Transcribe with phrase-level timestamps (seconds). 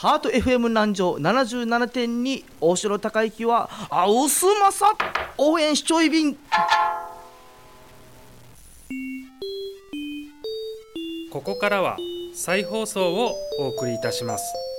[0.00, 4.94] ハート FM 南城77.2大城高行はあうすまさ
[5.36, 6.36] 応援しちょいびん
[11.30, 11.98] ここからは
[12.34, 14.69] 再放送をお送りいたします。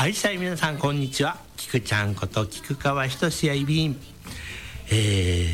[0.00, 1.36] はいさい皆さんこんにちは。
[1.58, 4.00] 菊ちゃんこと菊川仁やいびん。
[4.90, 5.46] え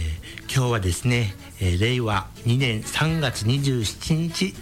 [0.47, 4.55] ー、今日はですね、えー、令和2年3月27日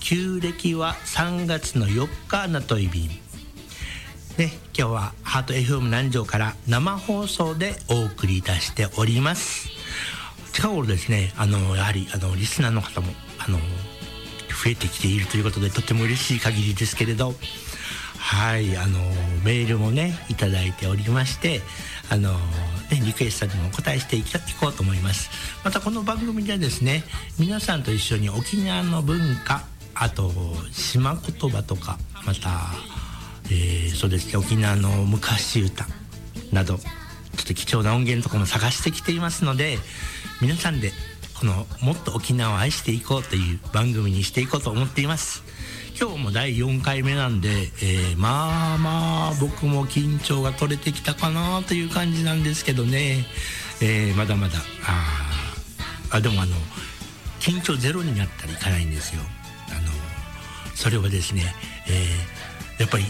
[0.00, 3.08] 旧暦は3月の4日なといびん。
[3.08, 3.16] ね、
[4.38, 9.68] 今日はハート FM 南城から生放送でお送りいたしております。
[10.54, 17.34] 近頃ですねあのやはりあのリスナーの方もあの増えてきているということでとても嬉しい限りですけれど。
[18.26, 18.98] はいあの
[19.44, 21.60] メールもねいただいておりまして
[22.10, 22.32] あの
[22.90, 24.22] ね、リクエストにもお答えしてい
[24.60, 25.28] こうと思います。
[25.64, 27.04] またこの番組ではですね
[27.38, 30.32] 皆さんと一緒に沖縄の文化あと
[30.72, 32.66] 島言葉とかまた、
[33.46, 35.86] えー、そうですね沖縄の昔歌
[36.52, 36.82] などちょ
[37.42, 39.78] っと貴重な音源とかも探してきていますので
[40.40, 40.92] 皆さんで
[41.38, 45.42] このもっと沖縄を愛していこうという番組にしていこうと思っています。
[45.98, 53.24] 今日も第4回目なんで、えー、まあまあ僕も緊張が取れてきたかなという感じなんですけどね、
[53.80, 56.54] えー、まだまだああでもあの
[57.40, 59.22] 緊張ゼロになったらいかないんですよ。
[59.70, 61.54] あのそれはですね、
[61.88, 63.04] えー、やっぱり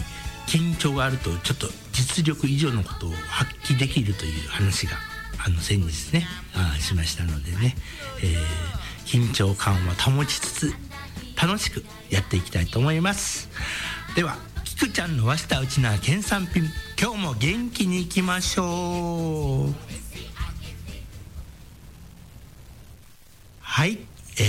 [0.47, 4.93] 緊張があるとちょっと実力以上のことを発揮できるという話が
[5.45, 7.75] あの先日ねあしましたのでね、
[8.23, 8.37] え、
[9.05, 10.86] 緊張感は保ちつつ
[11.41, 13.49] 楽しくやっていきたいと思います。
[14.15, 16.63] ではきくちゃんのわしたうちな県産品
[16.99, 19.73] 今日も元気にいきましょう。
[23.59, 23.99] はい。
[24.39, 24.43] え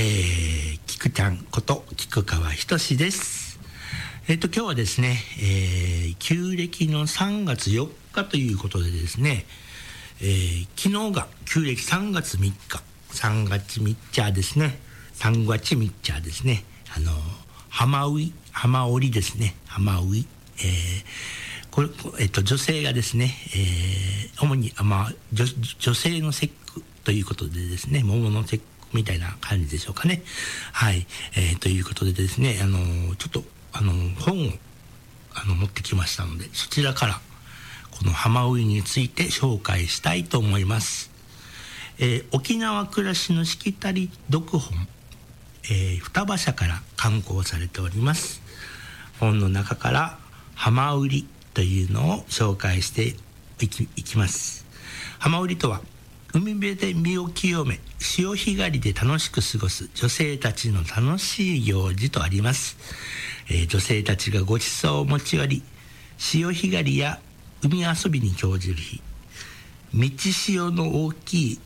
[0.77, 3.59] ー、きくちゃんこと菊川仁です。
[4.27, 9.45] えっ、と今日はですね、えー、旧暦の3月4日ということでですね、
[10.21, 12.83] えー、昨日が旧暦3月3日。
[13.11, 14.79] 3月3日ですね。
[15.15, 16.65] 3月3日ですね。
[16.97, 17.13] あの
[17.69, 19.55] 浜売浜織ですね。
[19.67, 20.27] 浜織、
[20.59, 21.05] えー、
[21.71, 21.89] これ、
[22.21, 25.45] えっと、女性がですね、えー、主に、まあ、女
[25.79, 30.23] 女性の節句ということでですね桃の節句みたいな感じでしょうかね。
[30.73, 31.07] はい、
[31.37, 32.79] えー、ということでですねあの
[33.17, 34.51] ちょっとあの本を
[35.35, 37.21] あの持ってきましたのでそちらから
[37.93, 41.11] この浜織について紹介したいと思います、
[41.99, 44.89] えー、沖縄暮らしのしきたり読本。
[45.71, 48.43] えー、双葉社から刊行されております。
[49.21, 50.19] 本の中から
[50.55, 53.17] 浜売りというのを紹介して
[53.61, 54.67] いきいきます。
[55.19, 55.81] 浜売りとは
[56.33, 62.77] 海辺で身を清め潮干狩りで楽しく過ごす女性たちの楽しい行事とあります、
[63.49, 65.63] えー、女性たちがご馳走を持ち寄り
[66.19, 67.19] 潮干狩りや
[67.63, 69.03] 海遊びに興じる日。
[69.95, 71.61] 道潮の大きい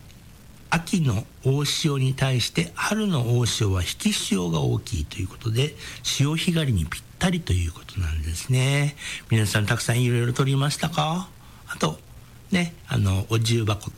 [0.75, 8.97] 秋の大潮に対して春の大潮は引き潮が大きいということで潮干狩りにぴったりということなんですね。
[9.29, 11.29] 皆さんたくさんいろいろ取りましたか？
[11.69, 11.99] あと
[12.51, 13.91] ねあのお重箱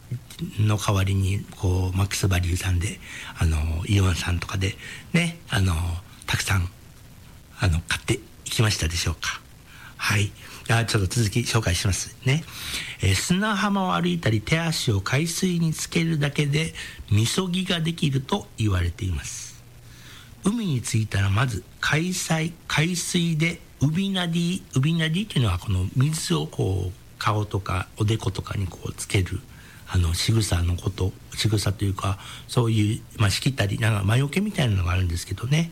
[0.58, 2.98] の代わりにこうマックスバリューさんで
[3.38, 4.74] あのイオンさんとかで
[5.12, 5.74] ねあの
[6.26, 6.68] たくさん
[7.60, 9.40] あの買っていきましたでしょうか？
[9.96, 10.32] はい。
[10.68, 12.42] あちょっと続き紹介しますね、
[13.02, 16.72] えー、砂浜を歩いたり手足を海水につけるだけで
[17.10, 19.44] みそぎができると言われています。
[20.44, 29.40] 海に着いたらまず海水海水でウビナディウビナディっていうのはこの水をこう顔とかおでことかにこうつける
[29.88, 32.18] あの仕草のこと仕草というか
[32.48, 35.70] そういう、まあ、しきったりなんか魔除けみたいなのがあるんですけどね、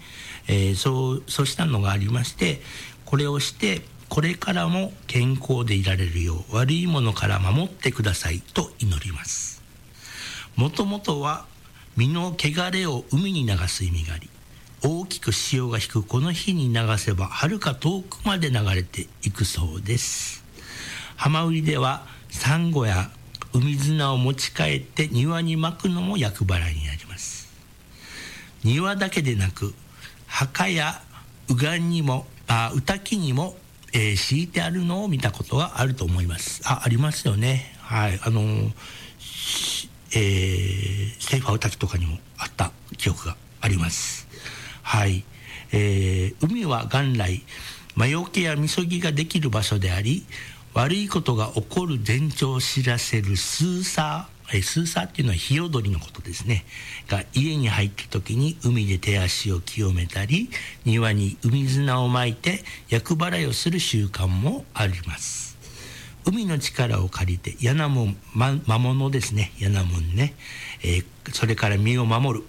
[0.48, 2.60] えー、そうそうしたのがありまして
[3.04, 9.62] これをしてこれからも健康でいられるよう悪いものから守ってくださいと祈ります。
[10.54, 11.46] もともとは
[11.96, 14.28] 身の汚れを海に流す意味があり
[14.82, 20.44] 大きく潮が引くこの日に流せばはるか遠くまで流れていくそうです。
[21.16, 23.10] 浜売りではサンゴや
[23.54, 27.48] 海砂を持ち帰って庭に巻くのも厄払いになります。
[28.62, 29.72] 庭だけでなく
[30.26, 31.00] 墓や
[31.48, 33.56] 右岸にもあ歌木にも
[33.92, 35.04] えー、敷いてあるの？
[35.04, 36.62] を見たことがあると思います。
[36.64, 37.74] あ、ありますよね。
[37.80, 38.18] はい。
[38.22, 38.72] あのー、
[40.14, 44.26] えー、セーファー滝とかにもあった記憶があります。
[44.82, 45.24] はい。
[45.72, 47.42] えー海は元来
[47.94, 50.24] 魔除けやみそぎができる場所であり
[50.74, 56.64] 悪いことが起こる前兆を知らせるスーサーえースーサーっていうのは火踊りのことですね。
[57.08, 60.50] が家に入った時に海で手足を清めたり
[60.84, 65.56] 庭に海砂をまいて厄払いをする習慣もあります。
[66.24, 69.52] 海の力を借りて柳門、ま、魔物ですね。
[69.58, 70.34] 柳門ね、
[70.82, 72.44] えーそれから身を守る。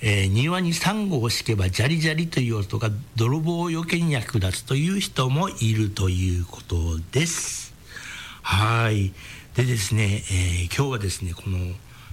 [0.00, 7.74] えー庭にサンゴを敷けばジャリジャリという音が泥棒をよけに役立つという人もいるということです。
[8.42, 9.12] はい。
[9.58, 11.58] でですね、えー今日はですね、この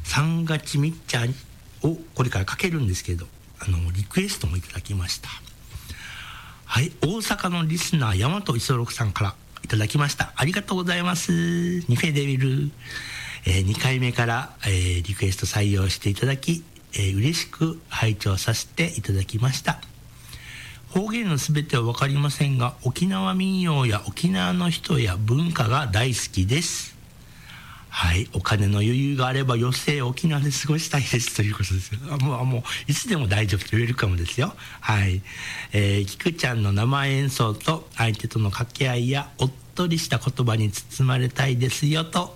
[0.03, 1.29] 三月みっちゃん
[1.83, 3.27] をこれからかけるんですけど、
[3.59, 5.29] あの、リクエストもいただきました。
[6.65, 10.33] はい、大阪のリスナー、大和磯六さんからいただきました。
[10.35, 11.31] ありがとうございます。
[11.87, 12.71] ニフェデビル。
[13.45, 16.63] え2回目から、えーリクエスト採用していただき、
[16.93, 19.79] えー嬉しく拝聴させていただきました。
[20.89, 26.94] 方言のすべては分かりませんが、沖縄民謡や沖縄の人や文化が大好きです。
[27.97, 32.01] はい、お金の余裕があれば余生沖縄で過ごしたいですということですよ。
[32.11, 34.53] あもう、もういつでも大丈夫と言えるかもですよ。
[34.81, 35.21] はい。
[35.71, 42.35] えー、菊ちゃんの生演奏と相手との掛け合いやおっとりした言葉に包まれたいですよと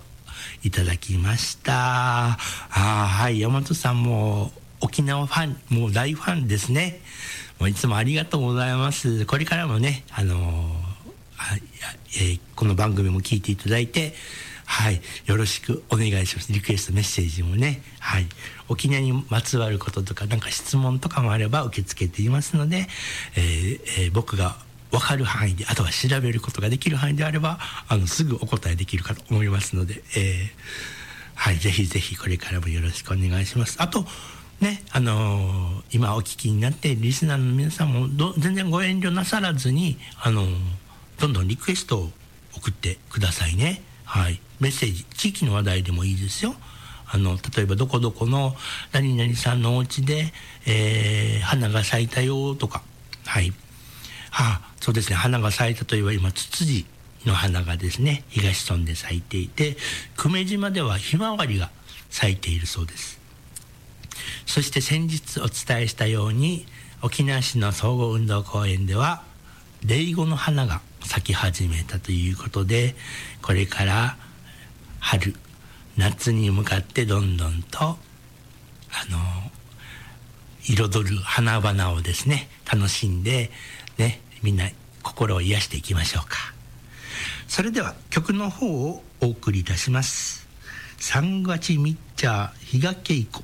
[0.62, 1.72] いただきました。
[1.74, 7.02] あーはい、大和さんも沖縄ファン、もう大ファンですね。
[7.58, 9.26] もういつもありがとうございます。
[9.26, 10.38] これからもね、あのー
[11.36, 11.62] はい
[12.14, 14.14] えーこの番組も聞いていただいて、
[14.72, 16.52] はい、よろしくお願いします。
[16.52, 18.26] リクエストメッセージもね、はい、
[18.68, 22.86] 沖縄にまつわることとか、なんか質問とかもあれば受け付けていますので、
[23.36, 24.56] えーえー僕が
[24.92, 27.58] 分かる範囲で、あとは調べることができる範囲であれば、
[27.88, 30.48] あの、すぐお答えできるかと思いますので、えー
[31.34, 33.76] はい、ぜひぜひこれからもよろしくお願いします。
[33.80, 34.06] あと、
[34.60, 40.56] ね、あのー今お聞きになってリスナーの皆さんもど全然ご遠慮なさらずに、あのー
[41.18, 42.10] どんどんリクエストを
[42.54, 43.82] 送ってくださいね。
[44.10, 44.40] はい。
[44.58, 46.56] メッセージ、地域の話題でもいいですよ。
[47.06, 48.56] あの、例えばどこどこの
[48.90, 50.32] 何々さんのお家で、
[50.66, 52.82] えー花が咲いたよとか、
[53.24, 53.52] はい。
[54.32, 56.86] あ、そうですね、花が咲いたといえば今、ツツジ
[57.24, 59.76] の花がですね、東村で咲いていて、
[60.16, 61.70] 久米島ではひまわりが
[62.10, 63.20] 咲いているそうです。
[64.44, 66.66] そして先日お伝えしたように
[67.00, 69.22] 沖縄市の総合運動公園では
[69.84, 72.94] レイゴの花が咲き始めたということで
[73.42, 74.16] これから
[74.98, 75.34] 春
[75.96, 77.96] 夏に向かってどんどんとあ
[79.10, 79.18] の
[80.62, 83.50] 彩る花々をですね楽しんで
[83.98, 84.68] ねみんな
[85.02, 86.36] 心を癒していきましょうか。
[87.48, 90.46] それでは曲の方をお送りいたします。
[90.98, 93.42] 三月ミッチャー比嘉恵子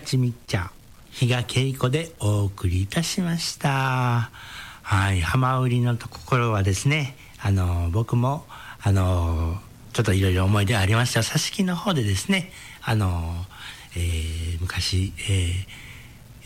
[0.00, 0.70] 3月3日
[1.10, 4.30] 比嘉恵子でお送りいたしました。
[4.82, 8.46] はい浜売りのところはですねあの僕も
[8.80, 9.58] あの
[9.92, 11.20] ちょっといろいろ思い出ありました。
[11.20, 12.50] 佐敷の方でですね
[12.82, 13.44] あの、
[13.94, 15.66] えー昔、えー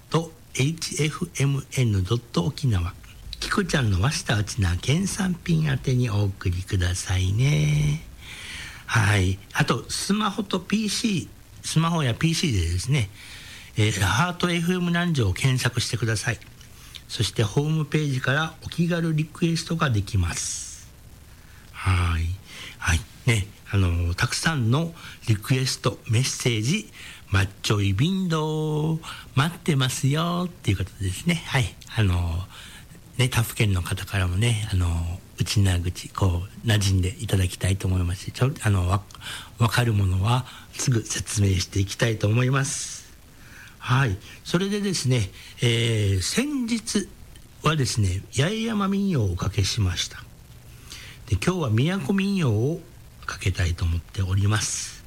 [0.53, 2.03] hfmn
[2.41, 2.93] 沖縄。
[3.39, 8.03] キクちゃんの和下内な県産品宛てにお送りくださいね。
[8.87, 9.37] はい。
[9.53, 11.29] あとスマホと PC
[11.63, 13.09] スマホや PC でですね、
[13.77, 16.39] えーハート FM 南城を検索してください。
[17.07, 20.89] そしてホームページからお気軽リクエストができます。
[21.71, 22.25] はい。
[22.79, 22.99] はい。
[23.25, 23.47] ね。
[23.71, 24.93] あのたくさんの
[25.27, 26.89] リクエストメッセージ
[27.29, 28.99] マッチョイビンド
[29.35, 31.43] 待ってますよっていうことですね。
[31.47, 31.75] はい。
[31.95, 32.15] あの
[33.17, 34.87] ね他府県の方からもねあの
[35.39, 39.01] 内な口こう馴染んでいただきたいと思いますしちょあのわ
[39.59, 43.13] 分かるものはすぐ説明していきたいと思います。
[43.79, 45.29] はい、それでですね、
[45.61, 47.07] えー先日
[47.63, 50.17] はですね八重山民謡をおかけしました。
[51.27, 52.81] で今日は宮古民謡を
[53.27, 55.03] かけたいと思っております、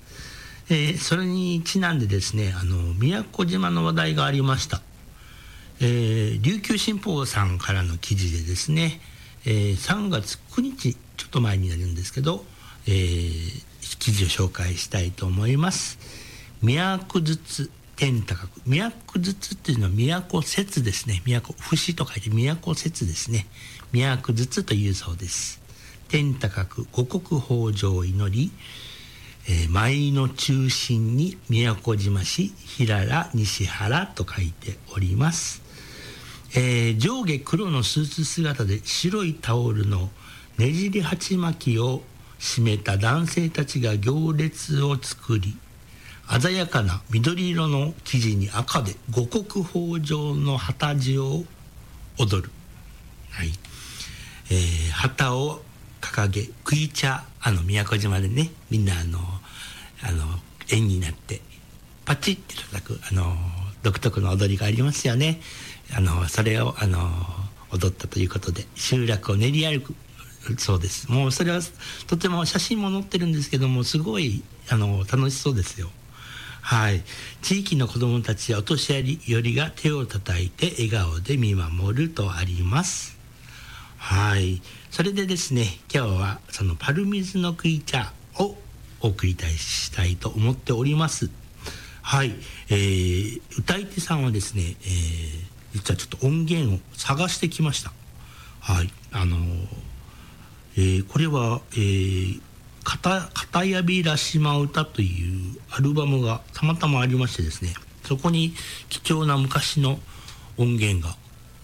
[0.69, 4.81] えーそれにちなんでですねあの宮古島の話題がありました、
[5.81, 9.01] えー琉球新報さんからの記事でですね、
[9.45, 12.45] えー3月9日ちょっと前になるんですけど、
[12.87, 15.99] えー記事を紹介したいと思います。
[16.63, 21.23] 宮古筒天高く宮古筒っていうのは都節ですね。
[21.27, 23.47] 都節と書いて都節ですね。
[23.93, 25.61] 宮古筒というそうです。
[26.11, 28.51] 天高く五穀豊穣を祈り、
[29.49, 35.63] えー舞の中心に宮古島市平良西原と書いております。
[36.57, 40.11] えー上下黒のスーツ姿で白いタオルの
[40.59, 42.03] ねじり鉢巻きを
[42.41, 45.57] 締めた男性たちが行列を作り
[46.41, 51.45] 鮮やかな緑色の生地に赤で五穀豊穣の旗地を
[52.19, 52.51] 踊る、
[53.31, 53.53] はい。
[54.51, 55.63] えー旗を
[56.01, 59.19] 掲げ食い茶あの宮古島でねみんなあの
[60.03, 60.25] あの
[60.71, 61.41] 円になって
[62.05, 63.37] パチッて叩くあの
[63.83, 65.41] 独特の踊りがありますよね。
[65.97, 67.09] あのそれをあの
[67.73, 69.95] 踊ったということで集落を練り歩く
[70.59, 71.11] そうです。
[71.11, 71.61] もうそれは
[72.07, 75.91] とても写真も載ってるんですけどもすごいあの楽しそうですよ。
[76.63, 77.03] はい。
[77.43, 83.19] 地域の子どもたちやお年寄りが手を叩いて笑顔で見守るとあります。
[83.97, 84.63] はい。
[84.91, 88.57] それでですね今日はそのパルミズの食い茶を
[89.01, 91.31] お送りしたいと思っております。
[92.03, 92.35] はい、
[92.69, 97.93] えー歌い手さんはですね、えー実はちょっと音源を探してきました。
[98.59, 99.67] はいあのー
[100.77, 102.41] えーこれは、えー
[102.83, 108.55] 片片やびらしま歌というアルバムがたまたまありましてですねそこに
[108.89, 110.01] 貴重な昔の
[110.57, 111.15] 音源が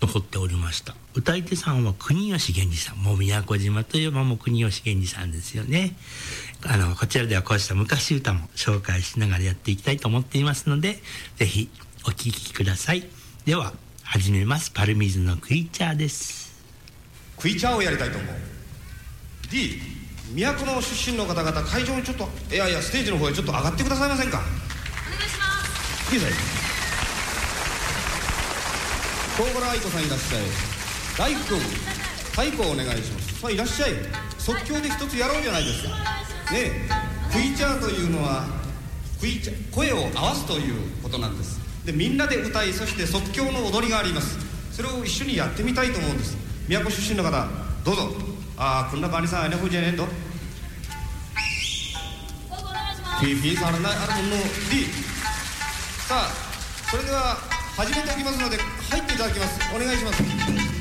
[0.01, 0.95] 残っておりました。
[1.15, 2.99] 歌い手さんは国吉源氏さん。
[2.99, 5.97] もう宮古島といえばもう国吉源氏さんですよね。
[6.65, 11.01] あのこちらではこうした昔歌も紹介しながらやっていきたいと思っていますので
[11.37, 11.71] ぜひ
[12.05, 13.09] お聴きください。
[13.45, 14.71] では始めます。
[14.71, 16.63] パルミズのクイチャーです。
[17.37, 18.35] クイチャーをやりたいと思う。
[19.51, 19.81] D
[20.35, 24.39] 都の出身の方々会場にちょっといやいやステージの方へちょっと上がってくださいませんか？
[24.39, 24.41] お
[25.17, 25.47] 願いしま
[26.61, 26.65] す
[29.37, 30.42] 東原愛子さんいらっしゃい。
[31.18, 31.61] 大工君
[32.31, 33.40] 太鼓をお願いします。
[33.40, 33.90] さあいらっしゃい。
[34.38, 35.90] 即興で一つやろうじゃないですか。
[35.90, 35.96] ね
[36.55, 36.88] え
[37.31, 38.46] クイチャーというのは
[39.20, 41.61] クイチャ声を合わすということなんです。
[41.85, 44.38] でみんなで歌いそして即興の踊りがあります。
[44.72, 46.35] それを一緒にやってみたいと思うんです。
[46.66, 47.46] 宮古出身の方
[47.85, 48.09] どうぞ。
[48.57, 50.07] ああこんな感じさんあれふうじゃねえと
[53.20, 54.37] ピーピーさんあれないあれもの
[54.70, 54.87] D
[56.09, 56.31] さあ
[56.90, 57.37] それでは
[57.77, 59.61] 始めておきますので入っていただきます。
[59.77, 60.76] お願いします。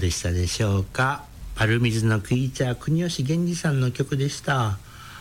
[0.00, 1.24] でしたでしょうか？
[1.54, 4.78] パルミズのクイーチャー国吉源氏さんの曲でした。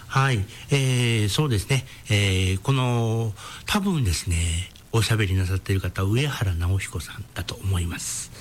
[0.08, 3.34] はい、えーそうですね、えーこの
[3.68, 8.32] 多分ですねおしゃべりなさっている方上原直彦さんだと思います。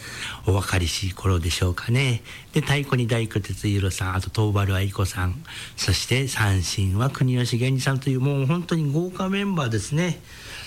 [0.47, 2.23] お分かりしい頃でしょうかね。
[2.55, 5.35] で太鼓に大工哲弘さんあと東原愛子さん
[5.77, 10.21] そして三振は国吉源氏さんというもう本当に豪華メンバーですね。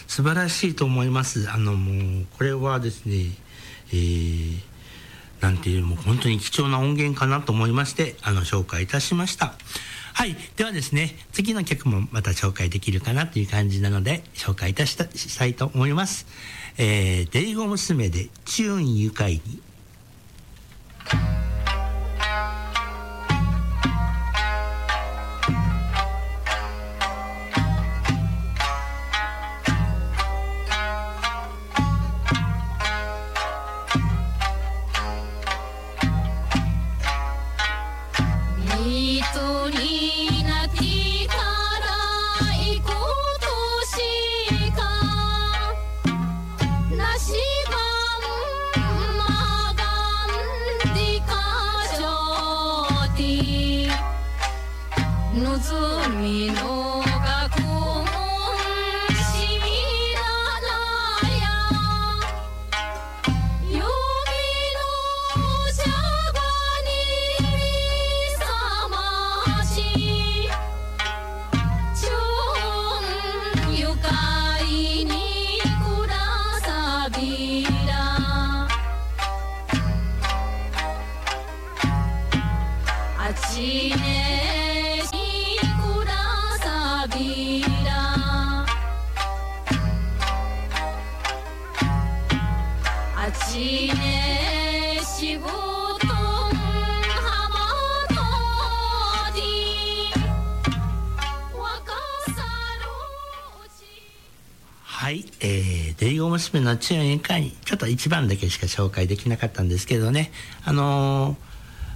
[0.05, 1.49] 素晴らしいと思います。
[1.49, 3.31] あのもうこれはですね
[3.91, 4.70] えー
[5.41, 9.53] なんていうもう本当に貴重な音源かなと思いましてあの紹介いたしました。
[10.13, 10.35] はい。
[10.55, 16.27] ではですね次の曲もまた紹介できるかなという感じなので紹介いたしたしたいと思います。
[16.77, 19.61] えー、デイゴ娘で「チューン愉快に」
[105.01, 110.31] はい、えー、デイゴ娘の中演会ちょっと一番だけしか紹介できなかったんですけどね、
[110.63, 111.37] あのー、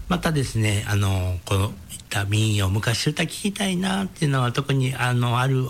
[0.08, 1.72] またですね、あのー、このいっ
[2.10, 5.68] た民謡昔歌聞きたいなっていうのは特にあのある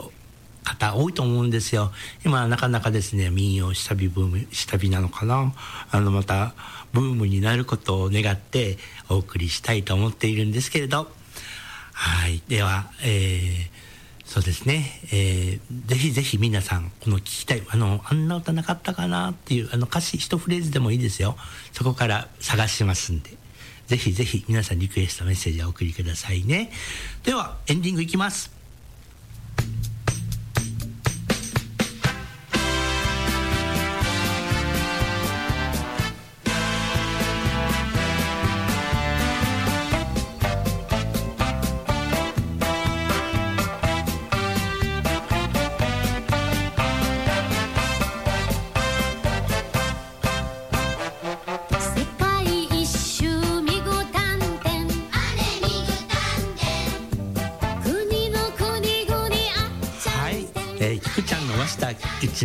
[0.65, 1.93] 方多いと思うんですよ。
[2.25, 5.53] 今なかなかですね民謡下火ブーム下火なのかな。
[5.91, 6.53] あのまた
[6.91, 11.09] ブームになることを願ってお送りしたいと思っているんですけれど。
[11.93, 12.41] はい。
[12.49, 13.75] ではえー
[14.25, 21.37] そうですね、えーぜひぜひ皆さんこの聞きたいあのあんな歌なかったかなっていうあの歌詞一フレーズでもいいですよ。
[21.73, 23.37] そこから探しますんで。
[23.85, 26.71] ぜひぜひ皆さんリクエストメッセージをお送りくださいね。
[27.23, 28.54] ではエンディングいきます。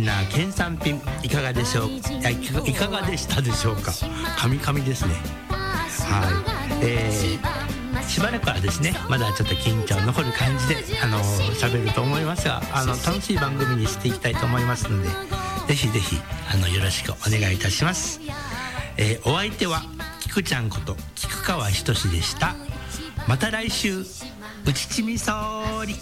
[0.01, 1.89] 一な県産品いかがでしょう？
[2.67, 3.91] いかがでしたでしょうか？
[4.37, 5.13] 神々ですね。
[5.49, 6.85] はい。
[6.85, 7.61] えー
[8.07, 15.07] しばらくはですねまだちょっと緊張残る感じであの喋ると思いますがあの楽しい番組にしていきたいと思いますので
[15.67, 16.17] ぜひぜひ
[16.53, 18.19] あのよろしくお願いいたします、
[18.97, 19.83] えーお相手は
[20.19, 22.55] 菊ちゃんこと菊川仁志でした。
[23.27, 23.99] また来週。
[23.99, 24.05] う
[24.73, 25.31] ちちみ総
[25.87, 25.99] 理一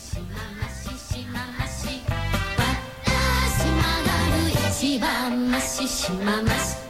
[4.79, 6.88] しばまししままし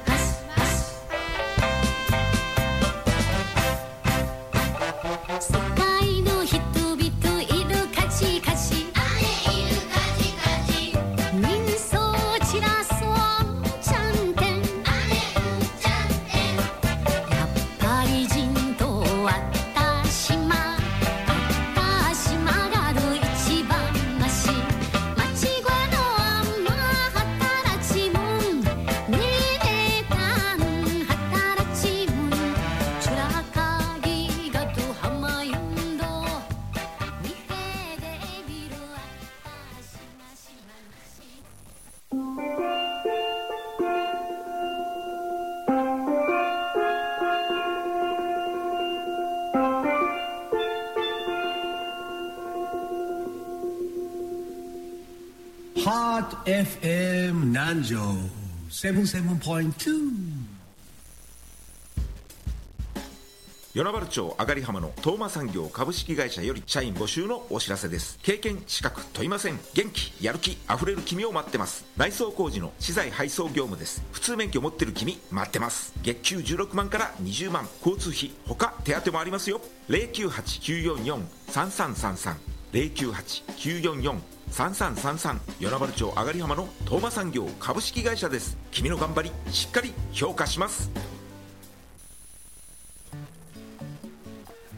[55.92, 58.00] ハート FM 南城
[58.70, 59.74] 77.2
[63.74, 68.20] 与那原町上がり浜の東馬産業株式会社より社員募集のお知らせです。
[68.22, 69.58] 経験資格問いません。
[69.74, 71.84] 元気やる気あふれる君を待ってます。
[71.98, 74.04] 内装工事の資材配送業務です。
[74.12, 75.96] 普通免許持ってる君待ってます。
[76.04, 77.68] 月給16万から20万。
[77.84, 79.60] 交通費他手当もありますよ。
[79.90, 82.36] 098-944-3333
[82.74, 88.58] 098-944-3333与那原町上がり浜の東馬産業株式会社です。
[88.72, 90.90] 君の頑張りしっかり評価します。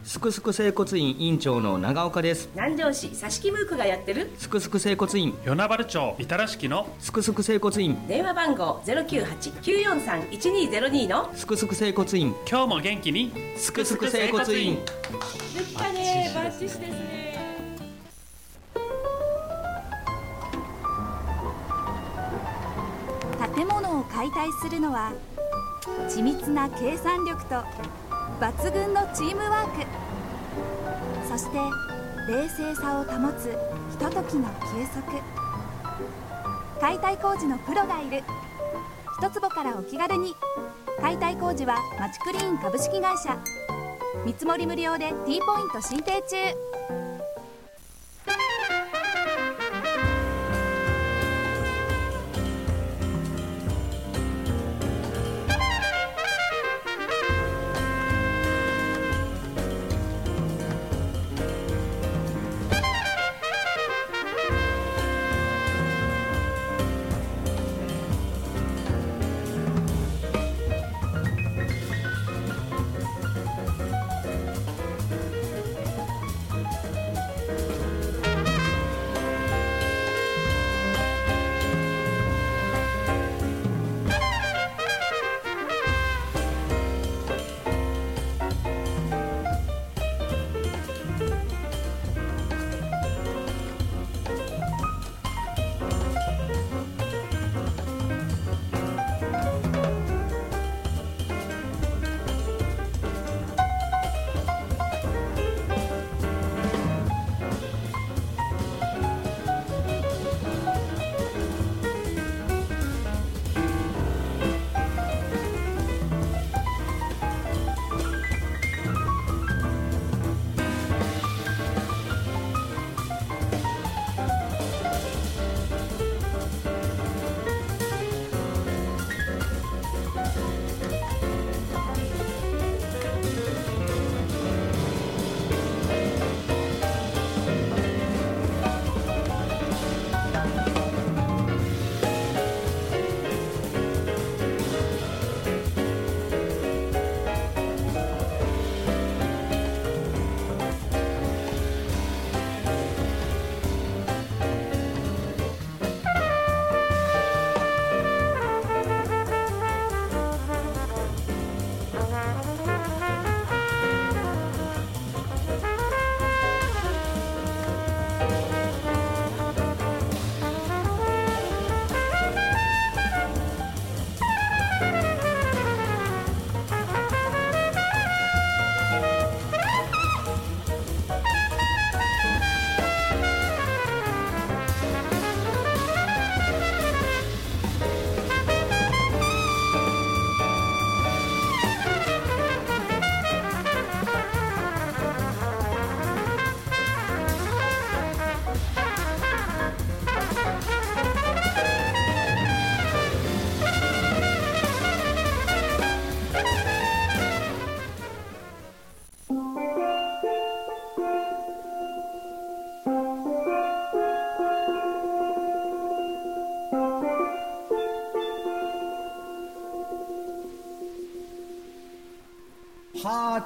[0.04, 2.50] すくすく整骨院院長の長岡です。
[2.54, 4.30] 南城市佐敷ムークがやってる。
[4.38, 5.34] すくすく整骨院。
[5.46, 7.96] 与那原町板ら敷のすくすく整骨院。
[8.08, 11.34] 電話番号098-943-1202の。
[11.34, 12.36] すくすく整骨院。
[12.46, 13.32] 今日も元気に。
[13.56, 14.76] すくすく整骨院。
[14.76, 14.82] で
[15.64, 17.21] きたねバッチシですね
[24.02, 25.14] を解体するのは
[26.10, 27.56] 緻密な計算力と
[28.40, 29.86] 抜群のチームワーク。
[31.30, 31.58] そして
[32.28, 33.56] 冷静さを保つ
[33.92, 35.02] ひとときの休息
[36.80, 38.24] 解体工事のプロがいる。
[39.20, 40.36] 一坪からお気軽に。
[41.00, 43.38] 解体工事はマチクリーン株式会社。
[44.26, 47.11] 見積もり無料で T ポイント申請中。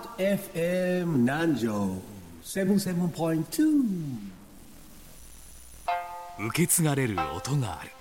[0.06, 2.00] Hot FM 南城
[2.44, 3.66] 77.2
[6.48, 7.92] 受け継がれる音がある。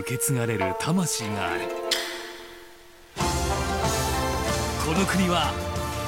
[0.00, 1.60] 受け継がれる魂がある。
[3.16, 5.71] この国は